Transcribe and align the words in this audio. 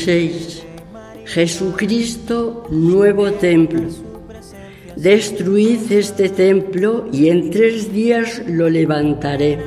Día 0.00 0.14
16. 0.14 0.62
Jesucristo, 1.26 2.66
nuevo 2.70 3.32
templo. 3.32 3.88
Destruid 4.96 5.92
este 5.92 6.30
templo 6.30 7.06
y 7.12 7.28
en 7.28 7.50
tres 7.50 7.92
días 7.92 8.40
lo 8.46 8.70
levantaré. 8.70 9.58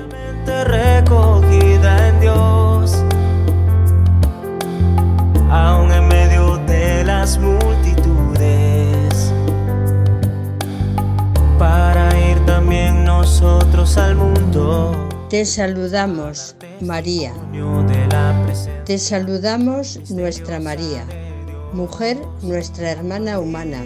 recogida 0.66 2.10
en 2.10 2.20
Dios, 2.20 2.96
aún 5.52 5.92
en 5.92 6.08
medio 6.08 6.58
de 6.66 7.04
las 7.04 7.38
multitudes, 7.38 9.32
para 11.60 12.10
ir 12.32 12.40
también 12.46 13.04
nosotros 13.06 13.98
al 13.98 14.16
mundo. 14.16 15.10
Te 15.30 15.46
saludamos, 15.46 16.56
María. 16.82 17.34
Te 18.86 18.98
saludamos, 18.98 20.00
nuestra 20.10 20.60
María, 20.60 21.06
mujer, 21.74 22.18
nuestra 22.42 22.92
hermana 22.92 23.40
humana. 23.40 23.84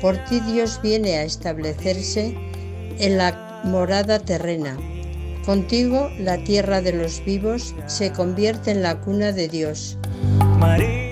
Por 0.00 0.16
ti 0.24 0.40
Dios 0.40 0.80
viene 0.82 1.16
a 1.16 1.22
establecerse 1.22 2.36
en 2.98 3.18
la 3.18 3.62
morada 3.64 4.18
terrena. 4.18 4.76
Contigo 5.44 6.10
la 6.18 6.42
tierra 6.44 6.80
de 6.80 6.92
los 6.92 7.24
vivos 7.24 7.74
se 7.86 8.12
convierte 8.12 8.72
en 8.72 8.82
la 8.82 9.00
cuna 9.00 9.32
de 9.32 9.48
Dios. 9.48 9.96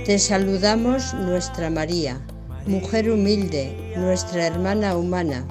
Te 0.06 0.18
saludamos, 0.18 1.14
nuestra 1.14 1.70
María, 1.70 2.20
mujer 2.66 3.10
humilde, 3.10 3.94
nuestra 3.96 4.46
hermana 4.46 4.96
humana. 4.96 5.46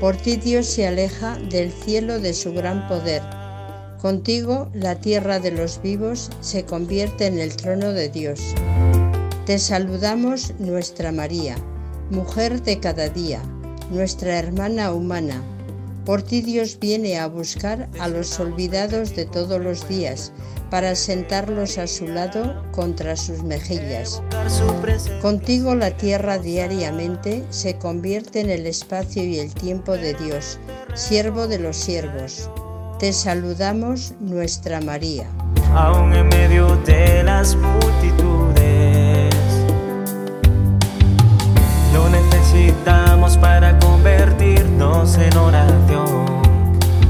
Por 0.00 0.16
ti 0.16 0.36
Dios 0.36 0.66
se 0.66 0.86
aleja 0.86 1.36
del 1.50 1.70
cielo 1.70 2.18
de 2.18 2.34
su 2.34 2.52
gran 2.52 2.88
poder. 2.88 3.22
Contigo 4.04 4.68
la 4.74 4.96
tierra 4.96 5.40
de 5.40 5.50
los 5.50 5.80
vivos 5.80 6.28
se 6.42 6.66
convierte 6.66 7.24
en 7.24 7.38
el 7.38 7.56
trono 7.56 7.94
de 7.94 8.10
Dios. 8.10 8.38
Te 9.46 9.58
saludamos, 9.58 10.52
nuestra 10.58 11.10
María, 11.10 11.56
mujer 12.10 12.62
de 12.62 12.80
cada 12.80 13.08
día, 13.08 13.40
nuestra 13.90 14.38
hermana 14.38 14.92
humana. 14.92 15.42
Por 16.04 16.20
ti 16.20 16.42
Dios 16.42 16.78
viene 16.78 17.18
a 17.18 17.28
buscar 17.28 17.88
a 17.98 18.08
los 18.08 18.38
olvidados 18.38 19.16
de 19.16 19.24
todos 19.24 19.58
los 19.58 19.88
días, 19.88 20.32
para 20.70 20.96
sentarlos 20.96 21.78
a 21.78 21.86
su 21.86 22.06
lado 22.06 22.62
contra 22.72 23.16
sus 23.16 23.42
mejillas. 23.42 24.20
Contigo 25.22 25.74
la 25.74 25.96
tierra 25.96 26.36
diariamente 26.36 27.42
se 27.48 27.78
convierte 27.78 28.40
en 28.40 28.50
el 28.50 28.66
espacio 28.66 29.24
y 29.24 29.38
el 29.38 29.54
tiempo 29.54 29.92
de 29.92 30.12
Dios, 30.12 30.58
siervo 30.94 31.46
de 31.46 31.58
los 31.58 31.78
siervos. 31.78 32.50
Te 33.04 33.12
saludamos, 33.12 34.14
nuestra 34.18 34.80
María. 34.80 35.28
aún 35.74 36.14
en 36.14 36.26
medio 36.28 36.74
de 36.86 37.22
las 37.22 37.54
multitudes. 37.54 39.34
Lo 41.92 42.08
necesitamos 42.08 43.36
para 43.36 43.78
convertirnos 43.78 45.18
en 45.18 45.36
oración, 45.36 46.24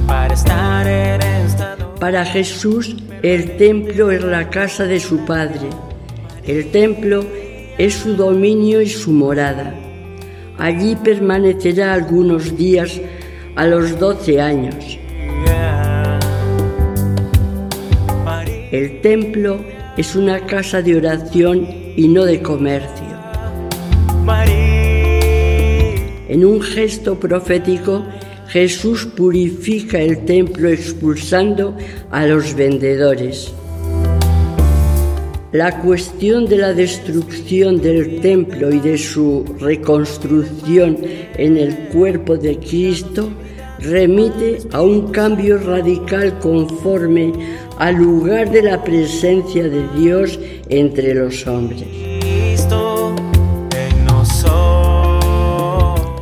para 0.08 0.34
estar 0.34 0.84
en 0.84 1.22
estado. 1.22 1.94
Para 2.00 2.24
Jesús, 2.24 2.96
el 3.22 3.56
templo 3.56 4.10
es 4.10 4.24
la 4.24 4.50
casa 4.50 4.86
de 4.86 4.98
su 4.98 5.24
Padre. 5.24 5.70
El 6.44 6.72
templo 6.72 7.24
es 7.78 7.94
su 7.94 8.16
dominio 8.16 8.82
y 8.82 8.88
su 8.88 9.12
morada. 9.12 9.72
Allí 10.58 10.96
permanecerá 10.96 11.92
algunos 11.92 12.56
días 12.56 13.00
a 13.54 13.64
los 13.68 13.96
12 14.00 14.40
años. 14.40 14.98
El 18.74 19.00
templo 19.02 19.64
es 19.96 20.16
una 20.16 20.46
casa 20.46 20.82
de 20.82 20.96
oración 20.96 21.64
y 21.96 22.08
no 22.08 22.24
de 22.24 22.42
comercio. 22.42 23.06
En 26.28 26.44
un 26.44 26.60
gesto 26.60 27.14
profético, 27.14 28.04
Jesús 28.48 29.06
purifica 29.06 30.00
el 30.00 30.24
templo 30.24 30.68
expulsando 30.68 31.76
a 32.10 32.26
los 32.26 32.52
vendedores. 32.54 33.54
La 35.52 35.80
cuestión 35.80 36.46
de 36.46 36.58
la 36.58 36.72
destrucción 36.72 37.80
del 37.80 38.20
templo 38.20 38.72
y 38.74 38.80
de 38.80 38.98
su 38.98 39.44
reconstrucción 39.60 40.98
en 41.36 41.58
el 41.58 41.76
cuerpo 41.90 42.36
de 42.36 42.58
Cristo 42.58 43.30
remite 43.84 44.58
a 44.72 44.82
un 44.82 45.12
cambio 45.12 45.58
radical 45.58 46.38
conforme 46.38 47.32
al 47.78 47.96
lugar 47.96 48.50
de 48.50 48.62
la 48.62 48.82
presencia 48.82 49.64
de 49.64 49.86
Dios 49.96 50.38
entre 50.68 51.14
los 51.14 51.46
hombres. 51.46 51.84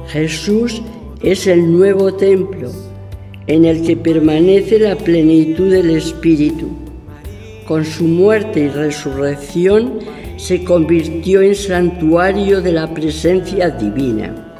Jesús 0.08 0.82
es 1.22 1.46
el 1.46 1.72
nuevo 1.72 2.12
templo 2.14 2.70
en 3.46 3.64
el 3.64 3.82
que 3.82 3.96
permanece 3.96 4.78
la 4.78 4.94
plenitud 4.96 5.72
del 5.72 5.90
Espíritu. 5.90 6.68
Con 7.66 7.84
su 7.84 8.04
muerte 8.04 8.60
y 8.60 8.68
resurrección 8.68 10.00
se 10.36 10.64
convirtió 10.64 11.40
en 11.40 11.54
santuario 11.54 12.60
de 12.60 12.72
la 12.72 12.92
presencia 12.92 13.70
divina. 13.70 14.51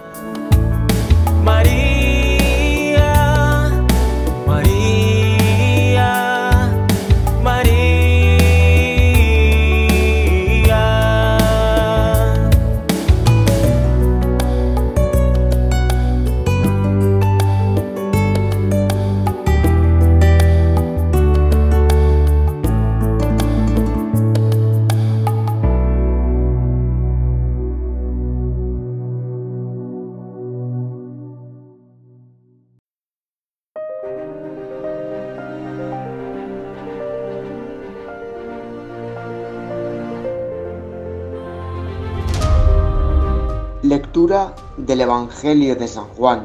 Del 44.77 45.01
Evangelio 45.01 45.75
de 45.75 45.89
San 45.89 46.05
Juan. 46.15 46.45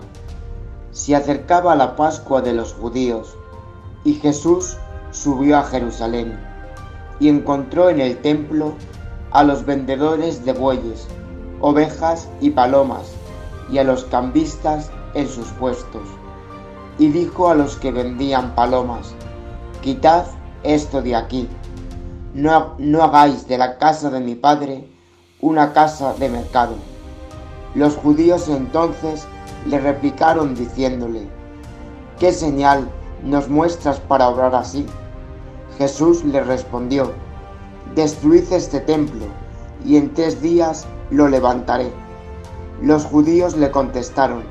Se 0.90 1.16
acercaba 1.16 1.76
la 1.76 1.96
Pascua 1.96 2.42
de 2.42 2.52
los 2.52 2.74
judíos 2.74 3.38
y 4.04 4.16
Jesús 4.16 4.78
subió 5.12 5.60
a 5.60 5.64
Jerusalén 5.64 6.40
y 7.20 7.30
encontró 7.30 7.92
en 7.92 8.00
el 8.00 8.18
templo 8.18 8.74
a 9.30 9.44
los 9.44 9.64
vendedores 9.64 10.44
de 10.44 10.54
bueyes, 10.54 11.08
ovejas 11.62 12.28
y 12.42 12.50
palomas 12.50 13.12
y 13.72 13.78
a 13.78 13.84
los 13.84 14.06
cambistas 14.06 14.90
en 15.14 15.28
sus 15.28 15.46
puestos. 15.50 16.09
Y 16.97 17.09
dijo 17.09 17.47
a 17.47 17.53
los 17.53 17.76
que 17.76 17.91
vendían 17.91 18.56
palomas, 18.56 19.14
quitad 19.82 20.26
esto 20.64 21.03
de 21.03 21.16
aquí, 21.16 21.47
no, 22.34 22.73
no 22.80 23.03
hagáis 23.03 23.47
de 23.47 23.59
la 23.59 23.78
casa 23.78 24.09
de 24.09 24.20
mi 24.20 24.34
padre 24.34 24.90
una 25.41 25.73
casa 25.73 26.16
de 26.16 26.28
mercado. 26.30 26.73
Los 27.78 27.96
judíos 27.96 28.50
entonces 28.50 29.28
le 29.68 29.79
replicaron 29.79 30.56
diciéndole, 30.56 31.28
¿qué 32.20 32.32
señal 32.32 32.90
nos 33.24 33.50
muestras 33.50 34.00
para 34.00 34.28
obrar 34.29 34.56
así? 34.56 34.88
Jesús 35.78 36.24
le 36.26 36.44
respondió, 36.44 37.12
destruid 37.94 38.52
este 38.52 38.79
templo 38.79 39.26
y 39.85 39.97
en 39.97 40.12
tres 40.16 40.41
días 40.41 40.88
lo 41.12 41.28
levantaré. 41.28 41.91
Los 42.82 43.06
judíos 43.06 43.56
le 43.56 43.70
contestaron, 43.70 44.41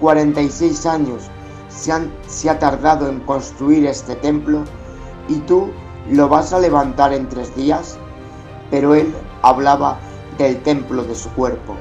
46 0.00 0.84
años 0.86 1.22
se, 1.68 1.92
han- 1.92 2.10
se 2.26 2.50
ha 2.50 2.58
tardado 2.58 3.08
en 3.08 3.20
construir 3.20 3.86
este 3.86 4.16
templo 4.16 4.64
y 5.28 5.36
tú 5.40 5.68
lo 6.10 6.28
vas 6.28 6.52
a 6.52 6.58
levantar 6.58 7.12
en 7.12 7.28
tres 7.28 7.54
días. 7.54 7.96
Pero 8.68 8.96
él 8.96 9.14
hablaba 9.42 9.98
del 10.38 10.60
templo 10.62 11.04
de 11.04 11.14
su 11.14 11.28
cuerpo. 11.34 11.74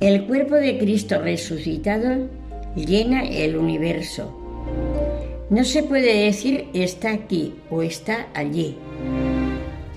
El 0.00 0.26
cuerpo 0.26 0.54
de 0.54 0.78
Cristo 0.78 1.20
resucitado 1.20 2.28
llena 2.76 3.24
el 3.24 3.56
universo. 3.56 4.38
No 5.50 5.64
se 5.64 5.82
puede 5.82 6.26
decir 6.26 6.68
está 6.72 7.10
aquí 7.10 7.54
o 7.70 7.82
está 7.82 8.28
allí. 8.34 8.76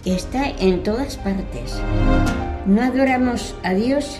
Está 0.04 0.50
en 0.50 0.82
todas 0.82 1.16
partes. 1.18 1.80
No 2.66 2.82
adoramos 2.82 3.56
a 3.62 3.76
Dios 3.76 4.18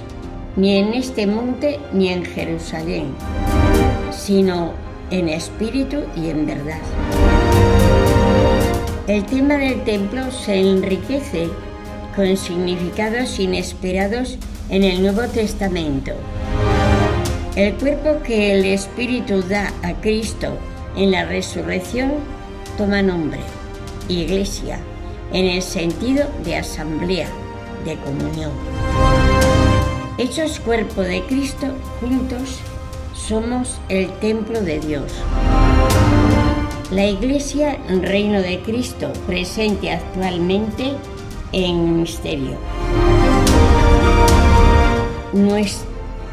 ni 0.56 0.78
en 0.78 0.94
este 0.94 1.26
monte 1.26 1.80
ni 1.92 2.10
en 2.10 2.24
Jerusalén, 2.24 3.08
sino 4.12 4.74
en 5.10 5.28
espíritu 5.28 5.98
y 6.16 6.30
en 6.30 6.46
verdad. 6.46 6.82
El 9.08 9.26
tema 9.26 9.56
del 9.56 9.84
templo 9.84 10.30
se 10.32 10.60
enriquece 10.60 11.50
con 12.16 12.38
significados 12.38 13.40
inesperados 13.40 14.38
en 14.70 14.84
el 14.84 15.02
Nuevo 15.02 15.24
Testamento. 15.24 16.12
El 17.56 17.74
cuerpo 17.76 18.22
que 18.24 18.54
el 18.54 18.66
Espíritu 18.66 19.42
da 19.42 19.74
a 19.84 19.94
Cristo 20.02 20.58
en 20.96 21.12
la 21.12 21.26
resurrección 21.26 22.14
toma 22.78 23.02
nombre, 23.02 23.40
iglesia, 24.08 24.80
en 25.34 25.46
el 25.46 25.62
sentido 25.62 26.30
de 26.44 26.56
asamblea, 26.56 27.28
de 27.86 27.96
comunión. 27.98 28.52
Hechos 30.18 30.60
cuerpo 30.60 31.02
de 31.02 31.22
Cristo, 31.24 31.68
juntos 32.00 32.60
somos 33.14 33.78
el 33.90 34.10
templo 34.20 34.62
de 34.62 34.80
Dios. 34.80 35.12
La 36.92 37.06
Iglesia, 37.06 37.78
Reino 37.90 38.42
de 38.42 38.62
Cristo, 38.62 39.12
presente 39.26 39.92
actualmente 39.92 40.94
en 41.56 42.02
misterio. 42.02 42.58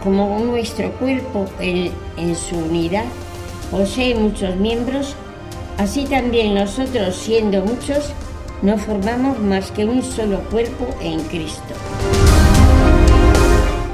como 0.03 0.39
nuestro 0.41 0.91
cuerpo 0.93 1.47
en, 1.61 1.93
en 2.17 2.35
su 2.35 2.57
unidad 2.57 3.05
posee 3.71 4.17
muchos 4.17 4.57
miembros, 4.57 5.15
así 5.79 6.07
también 6.07 6.55
nosotros, 6.55 7.15
siendo 7.15 7.65
muchos, 7.65 8.13
no 8.63 8.77
formamos 8.79 9.39
más 9.39 9.71
que 9.71 9.85
un 9.85 10.03
solo 10.03 10.41
cuerpo 10.51 10.89
en 11.01 11.21
Cristo. 11.21 11.75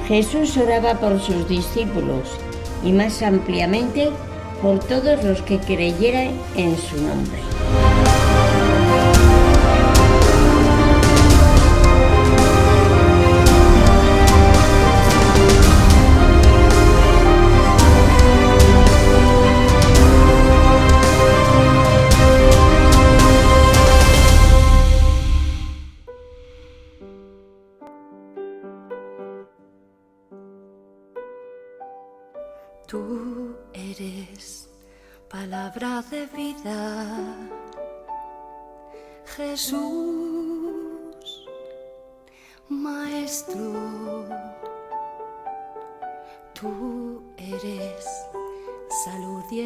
Jesús 0.08 0.56
oraba 0.56 0.94
por 0.94 1.20
sus 1.20 1.46
discípulos 1.46 2.30
y 2.82 2.92
más 2.92 3.20
ampliamente 3.20 4.08
por 4.62 4.78
todos 4.78 5.22
los 5.22 5.42
que 5.42 5.58
creyeran 5.58 6.32
en 6.56 6.76
su 6.78 6.96
nombre. 6.96 7.57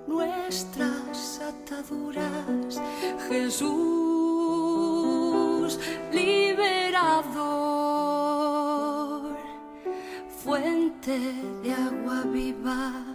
nuestras 0.08 1.42
ataduras, 1.42 2.82
Jesús 3.30 4.72
liberador, 6.12 7.32
fuente 10.44 11.18
de 11.64 11.74
agua 11.74 12.24
viva, 12.26 13.11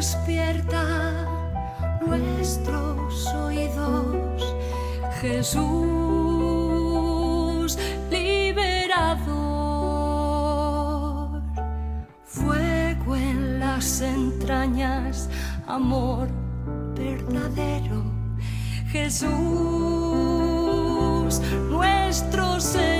despierta 0.00 0.82
nuestros 2.06 3.26
oídos, 3.34 4.56
Jesús 5.20 5.60
liberador, 8.10 9.28
fuego 12.24 13.14
en 13.14 13.60
las 13.60 14.00
entrañas, 14.00 15.28
amor 15.66 16.28
verdadero, 16.96 18.02
Jesús 18.86 19.30
nuestro 21.68 22.58
Señor. 22.58 22.99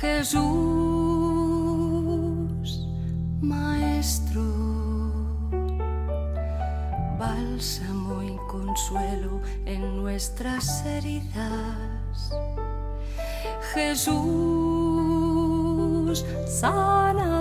Jesús, 0.00 0.40
nuestro, 3.40 4.42
bálsamo 7.18 8.22
y 8.22 8.36
consuelo 8.50 9.42
en 9.66 9.96
nuestras 9.96 10.84
heridas. 10.86 12.32
Jesús 13.74 14.22
sanador, 16.46 17.31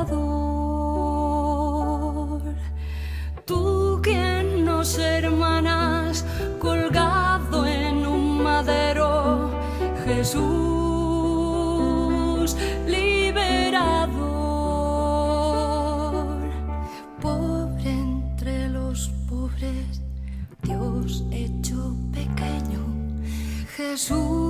Jesús 24.01 24.40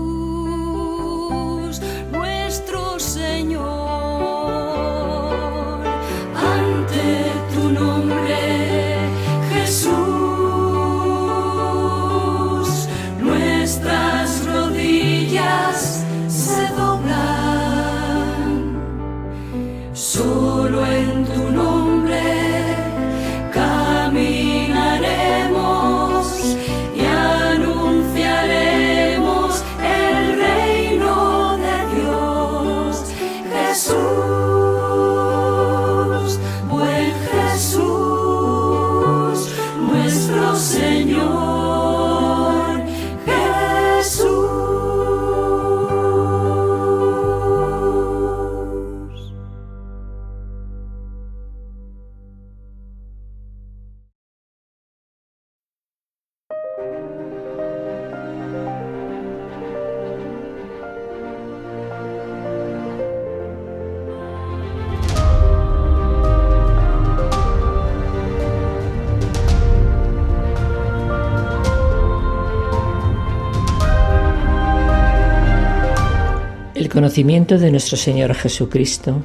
conocimiento 76.91 77.57
de 77.57 77.71
nuestro 77.71 77.95
Señor 77.95 78.36
Jesucristo 78.36 79.24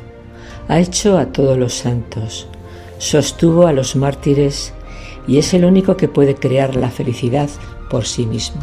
ha 0.68 0.78
hecho 0.78 1.18
a 1.18 1.26
todos 1.26 1.58
los 1.58 1.74
santos, 1.74 2.46
sostuvo 2.98 3.66
a 3.66 3.72
los 3.72 3.96
mártires 3.96 4.72
y 5.26 5.38
es 5.38 5.52
el 5.52 5.64
único 5.64 5.96
que 5.96 6.06
puede 6.06 6.36
crear 6.36 6.76
la 6.76 6.90
felicidad 6.90 7.50
por 7.90 8.06
sí 8.06 8.24
mismo. 8.24 8.60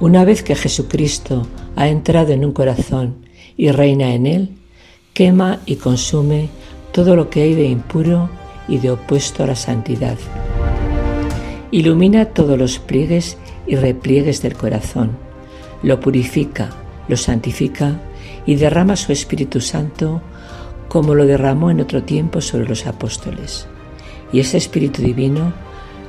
Una 0.00 0.24
vez 0.24 0.42
que 0.42 0.56
Jesucristo 0.56 1.46
ha 1.76 1.88
entrado 1.88 2.32
en 2.32 2.44
un 2.44 2.52
corazón 2.52 3.14
y 3.56 3.70
reina 3.70 4.14
en 4.14 4.26
él, 4.26 4.48
quema 5.14 5.60
y 5.64 5.76
consume 5.76 6.48
todo 6.92 7.14
lo 7.14 7.30
que 7.30 7.42
hay 7.42 7.54
de 7.54 7.66
impuro 7.66 8.28
y 8.66 8.78
de 8.78 8.90
opuesto 8.90 9.44
a 9.44 9.46
la 9.46 9.56
santidad. 9.56 10.18
Ilumina 11.70 12.26
todos 12.26 12.58
los 12.58 12.80
pliegues 12.80 13.36
y 13.66 13.76
repliegues 13.76 14.42
del 14.42 14.54
corazón, 14.54 15.16
lo 15.82 16.00
purifica, 16.00 16.70
lo 17.08 17.16
santifica 17.16 18.00
y 18.46 18.56
derrama 18.56 18.96
su 18.96 19.12
Espíritu 19.12 19.60
Santo 19.60 20.22
como 20.88 21.14
lo 21.14 21.26
derramó 21.26 21.70
en 21.70 21.80
otro 21.80 22.02
tiempo 22.02 22.40
sobre 22.40 22.68
los 22.68 22.86
apóstoles. 22.86 23.66
Y 24.32 24.40
ese 24.40 24.56
Espíritu 24.56 25.02
Divino 25.02 25.52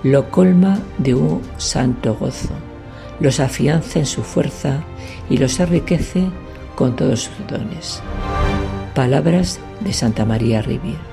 lo 0.03 0.29
colma 0.31 0.79
de 0.97 1.15
un 1.15 1.41
santo 1.57 2.15
gozo, 2.15 2.49
los 3.19 3.39
afianza 3.39 3.99
en 3.99 4.05
su 4.05 4.23
fuerza 4.23 4.83
y 5.29 5.37
los 5.37 5.59
enriquece 5.59 6.29
con 6.75 6.95
todos 6.95 7.23
sus 7.23 7.47
dones. 7.47 8.01
Palabras 8.95 9.59
de 9.81 9.91
Santa 9.91 10.25
María 10.25 10.61
Rivier. 10.61 11.08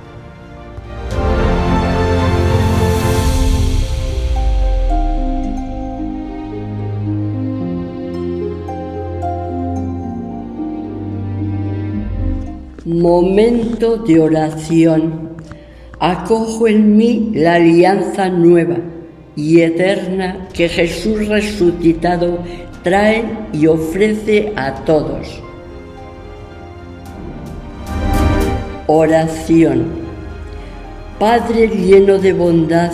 Momento 12.86 13.96
de 13.96 14.20
oración. 14.20 15.30
Acojo 15.98 16.68
en 16.68 16.96
mí 16.96 17.32
la 17.34 17.54
alianza 17.54 18.28
nueva 18.28 18.76
y 19.34 19.62
eterna 19.62 20.46
que 20.52 20.68
Jesús 20.68 21.26
resucitado 21.26 22.38
trae 22.84 23.24
y 23.52 23.66
ofrece 23.66 24.52
a 24.54 24.72
todos. 24.84 25.42
Oración. 28.86 29.86
Padre 31.18 31.66
lleno 31.66 32.20
de 32.20 32.34
bondad, 32.34 32.92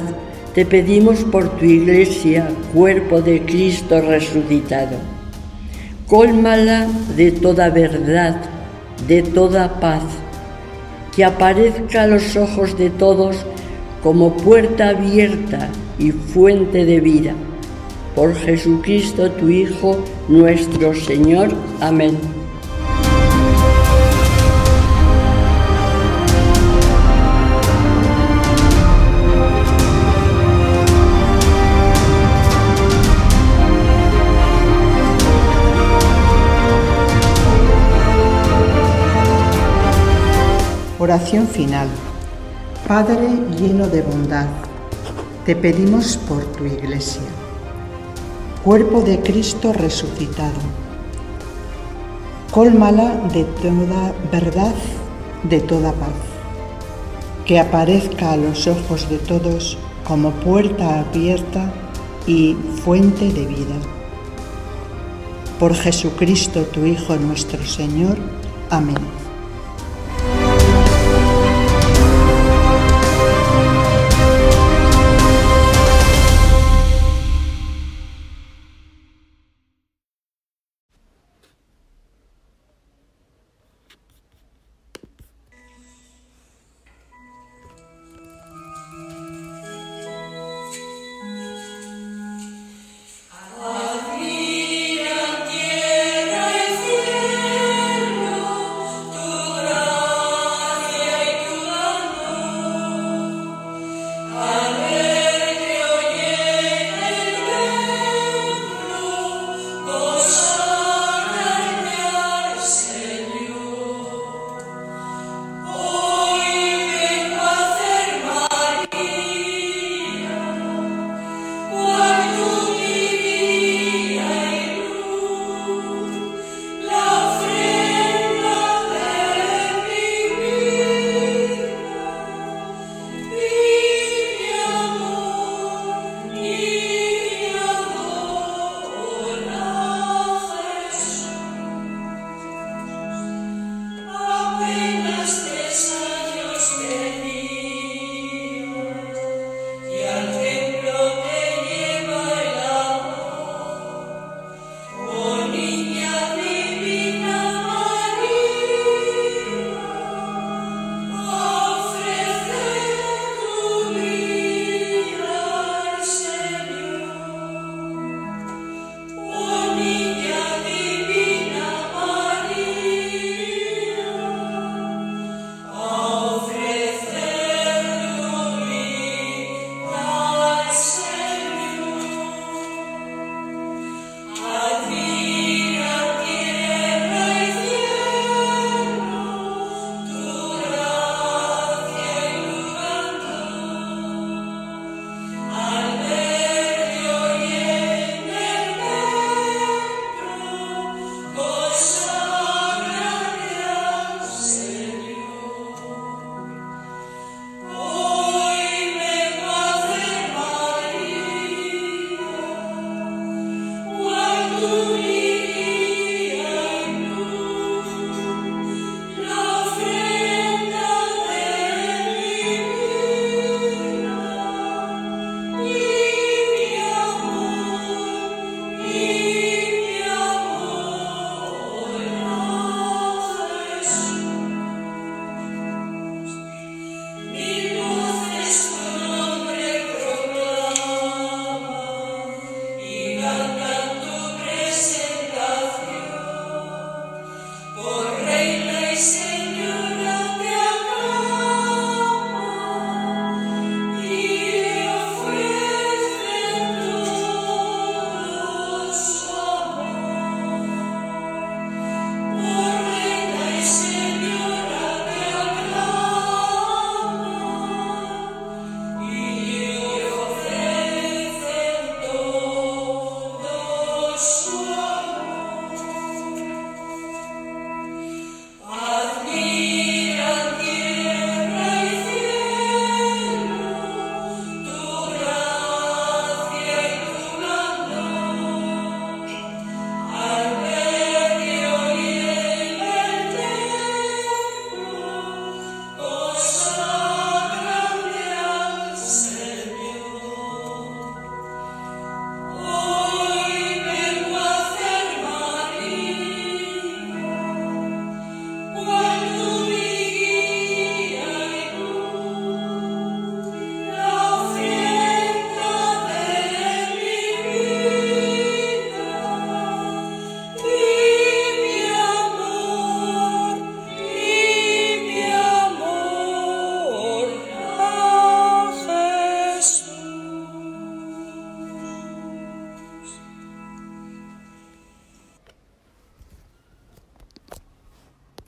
te 0.54 0.64
pedimos 0.64 1.18
por 1.24 1.58
tu 1.58 1.66
iglesia, 1.66 2.48
cuerpo 2.72 3.20
de 3.20 3.42
Cristo 3.42 4.00
resucitado. 4.00 4.96
Cólmala 6.06 6.86
de 7.14 7.32
toda 7.32 7.68
verdad, 7.68 8.40
de 9.06 9.22
toda 9.22 9.80
paz, 9.80 10.02
que 11.14 11.24
aparezca 11.24 12.02
a 12.02 12.06
los 12.06 12.36
ojos 12.36 12.76
de 12.76 12.90
todos 12.90 13.36
como 14.02 14.36
puerta 14.36 14.90
abierta 14.90 15.68
y 15.98 16.10
fuente 16.10 16.84
de 16.84 17.00
vida. 17.00 17.34
Por 18.14 18.34
Jesucristo 18.34 19.30
tu 19.30 19.48
Hijo, 19.48 20.04
nuestro 20.28 20.94
Señor. 20.94 21.50
Amén. 21.80 22.41
Oración 41.02 41.48
final. 41.48 41.88
Padre 42.86 43.28
lleno 43.58 43.88
de 43.88 44.02
bondad, 44.02 44.46
te 45.44 45.56
pedimos 45.56 46.16
por 46.16 46.44
tu 46.52 46.64
iglesia, 46.64 47.22
cuerpo 48.62 49.00
de 49.00 49.18
Cristo 49.18 49.72
resucitado. 49.72 50.60
Cólmala 52.52 53.16
de 53.34 53.42
toda 53.42 54.14
verdad, 54.30 54.76
de 55.42 55.58
toda 55.58 55.90
paz, 55.90 56.14
que 57.46 57.58
aparezca 57.58 58.30
a 58.30 58.36
los 58.36 58.68
ojos 58.68 59.10
de 59.10 59.18
todos 59.18 59.78
como 60.06 60.30
puerta 60.30 61.00
abierta 61.00 61.64
y 62.28 62.56
fuente 62.84 63.32
de 63.32 63.44
vida. 63.46 63.78
Por 65.58 65.74
Jesucristo 65.74 66.62
tu 66.62 66.84
Hijo 66.86 67.16
nuestro 67.16 67.66
Señor. 67.66 68.18
Amén. 68.70 69.31